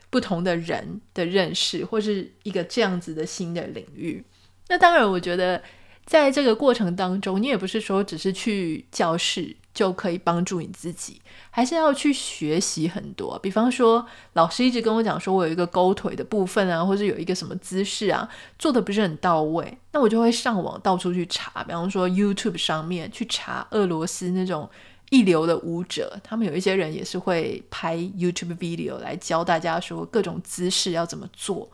[0.10, 4.24] 不同的人的认识，或是一个这样子的新的领域。
[4.70, 5.62] 那当然，我觉得
[6.06, 13.38] 在这个过程当中，你也不是说只是去教室就可以帮助你自己，还是要去学习很多。
[13.39, 24.70] 比方说，老师一直跟我讲说，我有一个勾腿的部分啊，或者有一个什么姿势啊，做的不是很到位，那我就会上网到处去查，比方说 YouTube 上面去查俄罗斯那种。
[25.10, 31.70] 一流的舞者，他们有一些人也是会拍 YouTube video 来教大家说各种姿势要怎么做，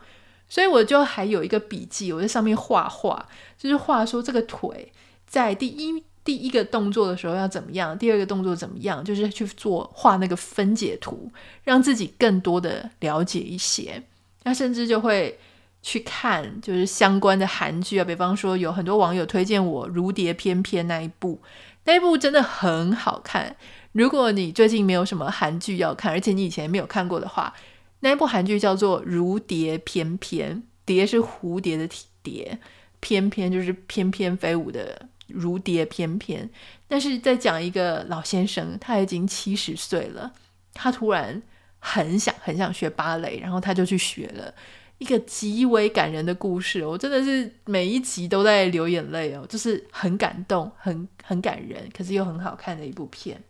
[0.48, 3.26] 所以我就还有一个笔记，我在上面画画，
[3.58, 4.92] 就是画说这个腿
[5.26, 11.30] 在第一第一个动作的时候要怎么样，第二个动作怎么样，就是去做画那个分解图，
[11.64, 14.00] 让自己更多的了解一些。
[14.44, 15.36] 那甚至就会
[15.82, 21.40] 去看就是相关的韩剧啊，比方说有很多网友推荐我《如蝶翩翩》那一部。
[21.84, 23.56] 那一部真的很好看。
[23.92, 27.54] 如果你最近没有什么韩剧要看，而且你以前没有看过的话，
[28.00, 31.88] 那一部韩剧叫做《如蝶翩翩》，蝶是蝴蝶的
[32.22, 32.58] 蝶，
[33.00, 36.50] 翩翩就是翩翩飞舞的如蝶翩翩。
[36.88, 40.32] 但是在讲一个老先生，他已经七十岁了，
[40.72, 41.40] 他突然
[41.78, 44.52] 很想很想学芭蕾，然后他就去学了。
[44.98, 53.42] 一个极为感人的故事，我真的是每一集都在流眼泪哦，就是很感动，很很感人，可是又很好看的一部片。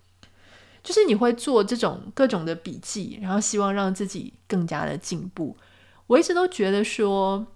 [0.82, 5.56] 就是你会做这种各种的笔记，然后希望让自己更加的进步。
[6.06, 7.46] 我一直都觉得说，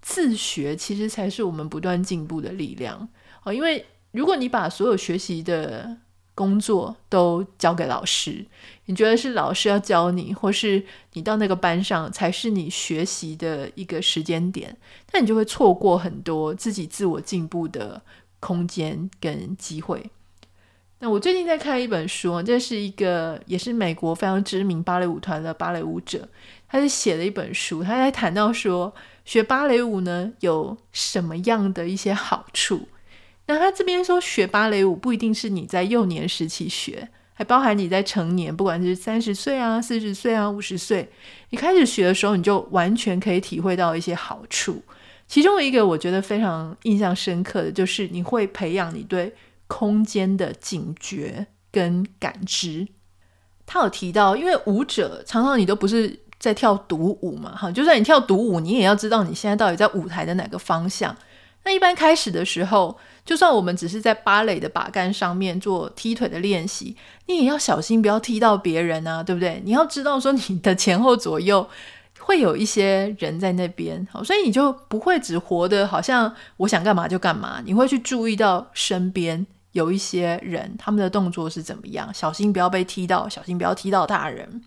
[0.00, 3.08] 自学其实才是我们不断进步的力量
[3.42, 5.96] 哦，因为如果你把所有学习的
[6.36, 8.44] 工作都交给老师，
[8.84, 14.76] 你觉得是老师要教你，或是你到那个班上才是你学习的一个时间点，
[15.14, 18.02] 那你就会错过很多自己自我进步的
[18.38, 20.10] 空间跟机会。
[20.98, 26.28] 那我最近在看一本书，这是一个也是美国非常知名芭蕾舞团的芭蕾舞者，
[26.68, 28.94] 他是写了一本书，他在谈到说
[29.24, 32.88] 学芭蕾舞呢有什么样的一些好处。
[33.46, 41.08] 那他这边说，学芭蕾舞不一定是你在幼年时期学，还包含你在成年，不管是三十岁啊、四十岁啊、五十岁，
[41.50, 44.82] 你开始学的时候，你就完全可以体会到一些好处。
[45.28, 49.34] 其中一个我觉得非常印象深刻的就是，你会培养你对
[49.66, 52.86] 空间的警觉跟感知。
[53.64, 61.16] 他有提到，因为舞者常常你都不是在跳独舞嘛，哈，就算你跳独舞，你也要知道你现在到底在舞台的哪个方向。
[61.64, 69.60] 那一般开始的时候，就算我们只是在芭蕾的把杆上面做踢腿的练习，你也要小心不要踢到别人啊，对不对？
[69.64, 71.68] 你要知道说你的前后左右
[72.20, 84.62] 会有一些人在那边，好，所以你就不会只活得好像我想干嘛就干嘛，你会去注意到身边有一些人，他们的动作是怎么样，小心不要被踢到，小心不要踢到大人。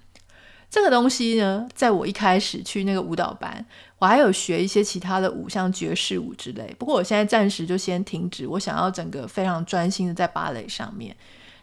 [0.70, 3.66] 这个东西呢，在我一开始去那个舞蹈班，
[4.00, 6.74] 我还有学一些其他的舞，像爵士舞之类。
[6.80, 11.16] 不过我现在暂时就先停止，我想要整个非常专心的在芭蕾上面。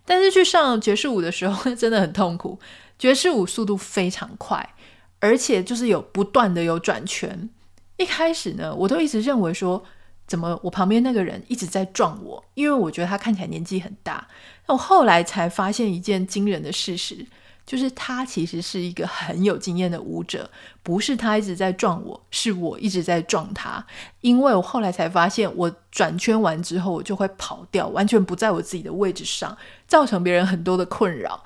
[0.04, 2.60] 但是去上爵士舞的时候真的很痛苦，
[2.98, 4.74] 爵士舞速度非常快，
[5.18, 7.48] 而且就是有不断的有转圈。
[7.96, 9.82] 一开始呢，我都一直认为说，
[10.26, 14.28] 怎么我旁边那个人一直在撞我，因为我觉得他看起来年纪很大。
[14.66, 17.26] 那我后来才发现一件惊人的事实。
[17.66, 20.48] 就是他其实是一个很有经验的舞者，
[20.84, 23.84] 不是他一直在撞我，是我一直在撞他。
[24.20, 31.42] 因为我后来才发现，我转圈完之后，我就会跑掉，完全不在我自己的位置上，造成别人很多的困扰。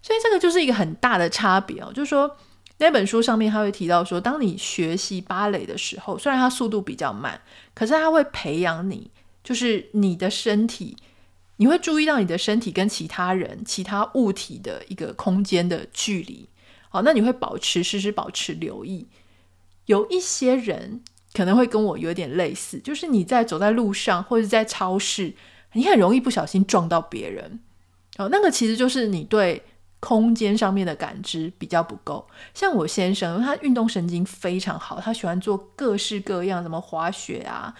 [0.00, 1.92] 所以这个就是一个很大的差别哦。
[1.92, 2.36] 就是说，
[2.78, 7.40] 那本书上面他会提到说，当你学习芭蕾的时候，虽然它速度比较慢，
[7.74, 9.10] 可是它会培养你，
[9.42, 10.96] 就是你的身体。
[11.56, 16.48] 你会注意到你的身体跟其他人、其他物体的一个空间的距离，
[16.88, 19.06] 好，那你会保持时时保持留意。
[19.86, 21.02] 有一些人
[21.32, 25.34] 可能会跟我有点类似，就是你在走在路上或者在超市，
[25.74, 27.60] 你很容易不小心撞到别人，
[28.18, 29.62] 哦，那个其实就是你对
[30.00, 32.26] 空间上面的感知比较不够。
[32.52, 37.74] 像我先生，他运动神经非常好，他喜欢做各式各样，什么滑雪啊。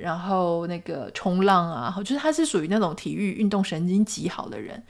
[0.00, 4.82] 然后那个冲浪啊，就是他是属于那种体育运动神经极好的人，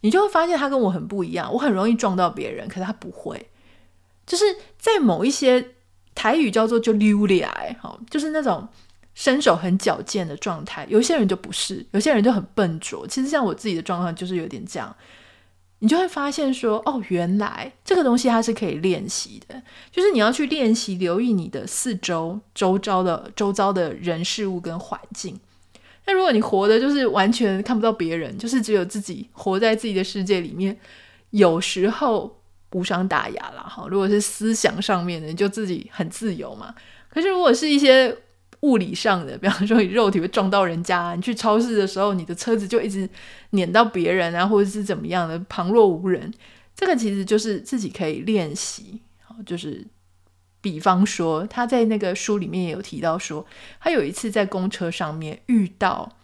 [0.00, 1.52] 你就会发现他跟我很不一样。
[1.52, 3.48] 我很容易撞到别人，可是他不会。
[4.26, 4.44] 就是
[4.78, 5.74] 在某一些
[6.14, 8.68] 台语叫做就溜里来，哈，就是那种
[9.14, 10.86] 身手很矫健的状态。
[10.90, 13.06] 有些人就不是，有些人就很笨拙。
[13.06, 14.94] 其实像我自己的状况就是有点这样。
[15.80, 25.38] 你就会发现说，哦，原来这个东西它是可以练习的，就是你要去练习留意你的四周、周遭的周遭的人事物跟环境。
[26.06, 30.76] 那如果你活的就是完全看不到别人，就是只有自己活在自己的世界里面，
[31.30, 32.40] 有时候
[32.72, 33.62] 无伤大雅啦。
[33.62, 36.74] 哈，如果是思想上面的，你就自己很自由嘛。
[37.08, 38.16] 可是如果是一些
[38.60, 43.08] 物理上的， 比方说你肉体会撞到人家，你去超市的时候，你的车子就一直
[43.50, 46.32] 碾到别人啊，或者是怎么样的，旁若无人。
[46.74, 49.00] 这个其实就是自己可以练习。
[49.46, 49.86] 就是
[50.60, 53.46] 比方说，他在那个书里面也有提到说，
[53.80, 56.16] 他有一次在公车上面遇到，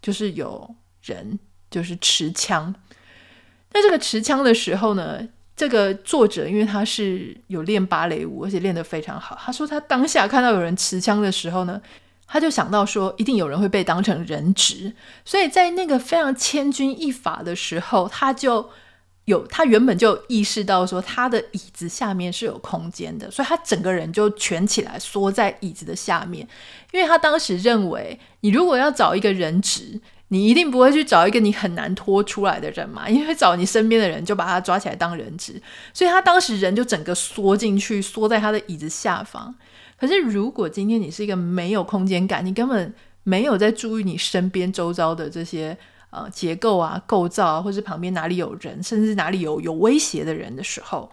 [0.00, 1.38] 就是有人
[1.70, 2.74] 就是持枪。
[3.74, 9.38] 那这个持枪的时候呢，这个作者因为他是有练芭蕾舞，而且练得非常好。
[9.40, 11.80] 他说他当下看到有人持枪的时候呢，
[12.26, 14.94] 他就想到说一定有人会被当成人质，
[15.24, 18.70] 所以在那个非常千钧一发的时候，他就
[19.26, 26.48] 有他原本就意识到说他的椅子下面是有空间的，所以他整个人就蜷起来缩在椅子的下面，
[26.92, 30.00] 因为他当时认为你如果要找一个人质。
[30.32, 35.60] 你一定不会去找一个你很难拖出来的人嘛，因为找你身边的人就把他抓起来当人质，
[35.92, 39.54] 所以他当时人就整个缩进去，缩在他的椅子下方。
[39.98, 45.76] 可是如果今天你是一个没有空间感，你根本没有在注意你身边周遭的这些
[46.08, 51.12] 呃结构啊、构造啊，或是旁边哪里有人，甚至哪里有有威胁的人的时候，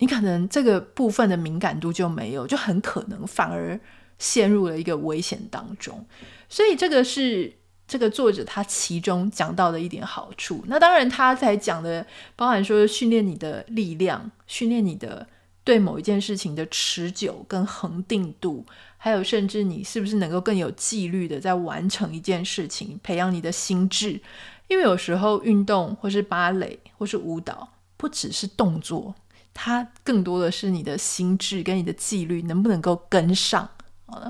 [0.00, 3.80] 你可能这个部分的敏感度就没有，就很可能反而
[4.18, 6.04] 陷入了一个危险当中。
[6.50, 7.54] 所以这个是。
[7.94, 15.24] 这个作者他其中讲到的一点好处，那当然他才讲的包含说训练你的力量，训练你的
[15.62, 18.66] 对某一件事情的持久跟恒定度，
[18.96, 24.20] 还有甚至你是不是能够更有纪律的在完成一件事情，培养你的心智。
[24.66, 29.14] 因为有时候运动或是芭蕾或是舞蹈，不只是动作，
[29.52, 33.70] 它更多的是你的心智跟你的纪律能不能够跟上。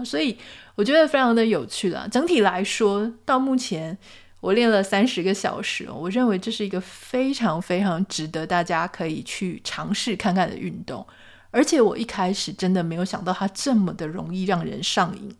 [0.04, 0.36] 所以
[0.74, 2.06] 我觉得非常的有趣啦。
[2.10, 3.96] 整体来说，到目前
[4.40, 11.06] 我练了三十个小时，我认为这是一个非常非常值得大家可以去尝试看看的运动。
[11.50, 15.34] 而且我一开始真的没有想到它这么的容易让人上瘾。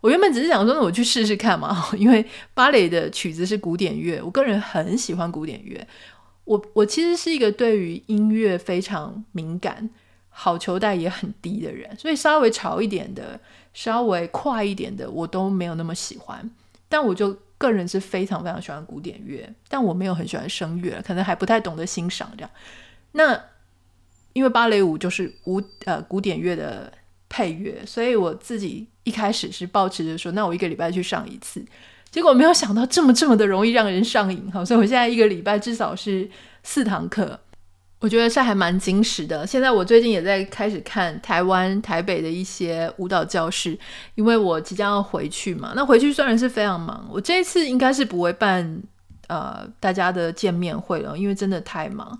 [0.00, 2.24] 我原本只是想说，那我去试试看嘛， 因为
[2.54, 5.86] 芭蕾的曲子是古典乐，我个人很喜欢古典乐。
[6.44, 9.90] 我我其实是一个对于音乐非常敏感。
[10.34, 13.38] 好球带也很低的人，所以稍微吵一点的、
[13.74, 16.50] 稍微快一点的，我都没有那么喜欢。
[16.88, 22.50] 但我就个人是非常非常喜欢古典乐，但我没有很喜欢声乐，可能还不太懂得欣赏这样。
[23.12, 23.40] 那
[24.34, 26.92] 因为芭蕾舞就是舞呃古典乐的
[27.28, 31.64] 配乐，所以我自己一开始是抱持着说，那我一个礼拜去上一次。
[32.10, 36.30] 结果没有想到这么这么的容易让人上瘾，哈，所以我现在一个礼拜至少是
[36.62, 37.40] 四堂课。
[38.02, 39.46] 我觉得是还蛮精实的。
[39.46, 43.78] 现在我最近也在开始看台湾台北的一些舞蹈教室，
[44.16, 45.72] 因为我即将要回去嘛。
[45.76, 48.82] 那回去虽然是非常忙，我这一次应该是不会办
[49.28, 52.18] 呃大家的见面会了，因为真的太忙，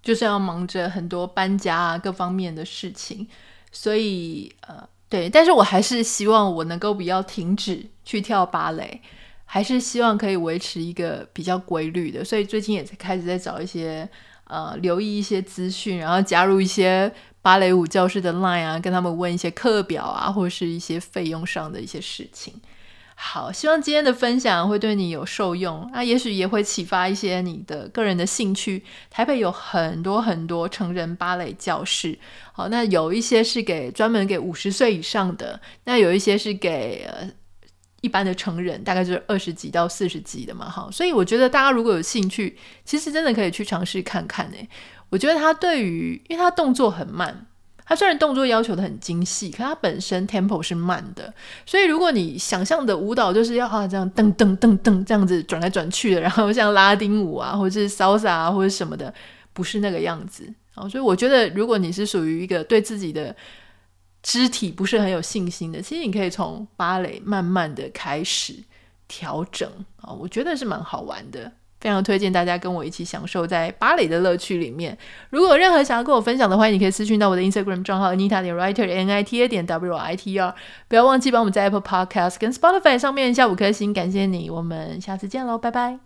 [0.00, 3.26] 就是要忙着很多搬家啊各方面的事情。
[3.72, 9.02] 所以呃对，但是我还是希望我能够比较停止去跳芭蕾，
[9.44, 12.24] 还是希望可以维持一个比较规律的。
[12.24, 14.08] 所以最近也在开始在找一些。
[14.48, 22.54] 呃，留意一些资讯，然后加入一些芭蕾舞教室的 line 啊，跟他们问一些课表啊，或是一些费用上的一些事情。
[23.16, 28.84] 好，希望今天的分享会对你有受用，那也许也会启发一些你的个人的兴趣。
[29.10, 32.18] 台北有很多很多成人芭蕾教室，
[32.52, 37.30] 好，那有一些是给专门给五十岁以上的，那有一些是给呃。
[38.06, 44.68] 一般的成人大概就是二十几到四十几的嘛，哈，所以我觉得大家如果有兴趣，其实真的可以去尝试看看诶。
[45.10, 47.46] 我觉得他对于，因为他动作很慢，
[47.84, 51.34] 他虽然动作要求的很精细，可他本身 tempo 是慢的，
[51.66, 59.12] 所以如果你想象的舞蹈就是要啊这样噔噔噔噔这样子转来转去的，然后像拉丁舞啊，或者是 salsa 啊，或者什么的，
[59.52, 60.88] 不是那个样子啊。
[60.88, 63.34] 所以我觉得，如果你是属于一个对自己的。
[64.26, 68.52] 肢体不是很有信心的，其实你可以从芭蕾慢慢的开始
[69.06, 69.70] 调整
[70.00, 74.98] 啊，我觉得是蛮好玩的，非常推荐大家跟我一起享受在芭蕾的乐趣里面。
[75.30, 80.52] 如果有任何想要跟我分享的，话你可以私讯到我的 Instagram 账号 Anita 点 Writer N I T A 点 W I T R，
[80.88, 86.00] 不要忘记帮我们在 Apple Podcast 跟 Spotify 上面下五颗星，感谢你，我们下次见喽，拜拜。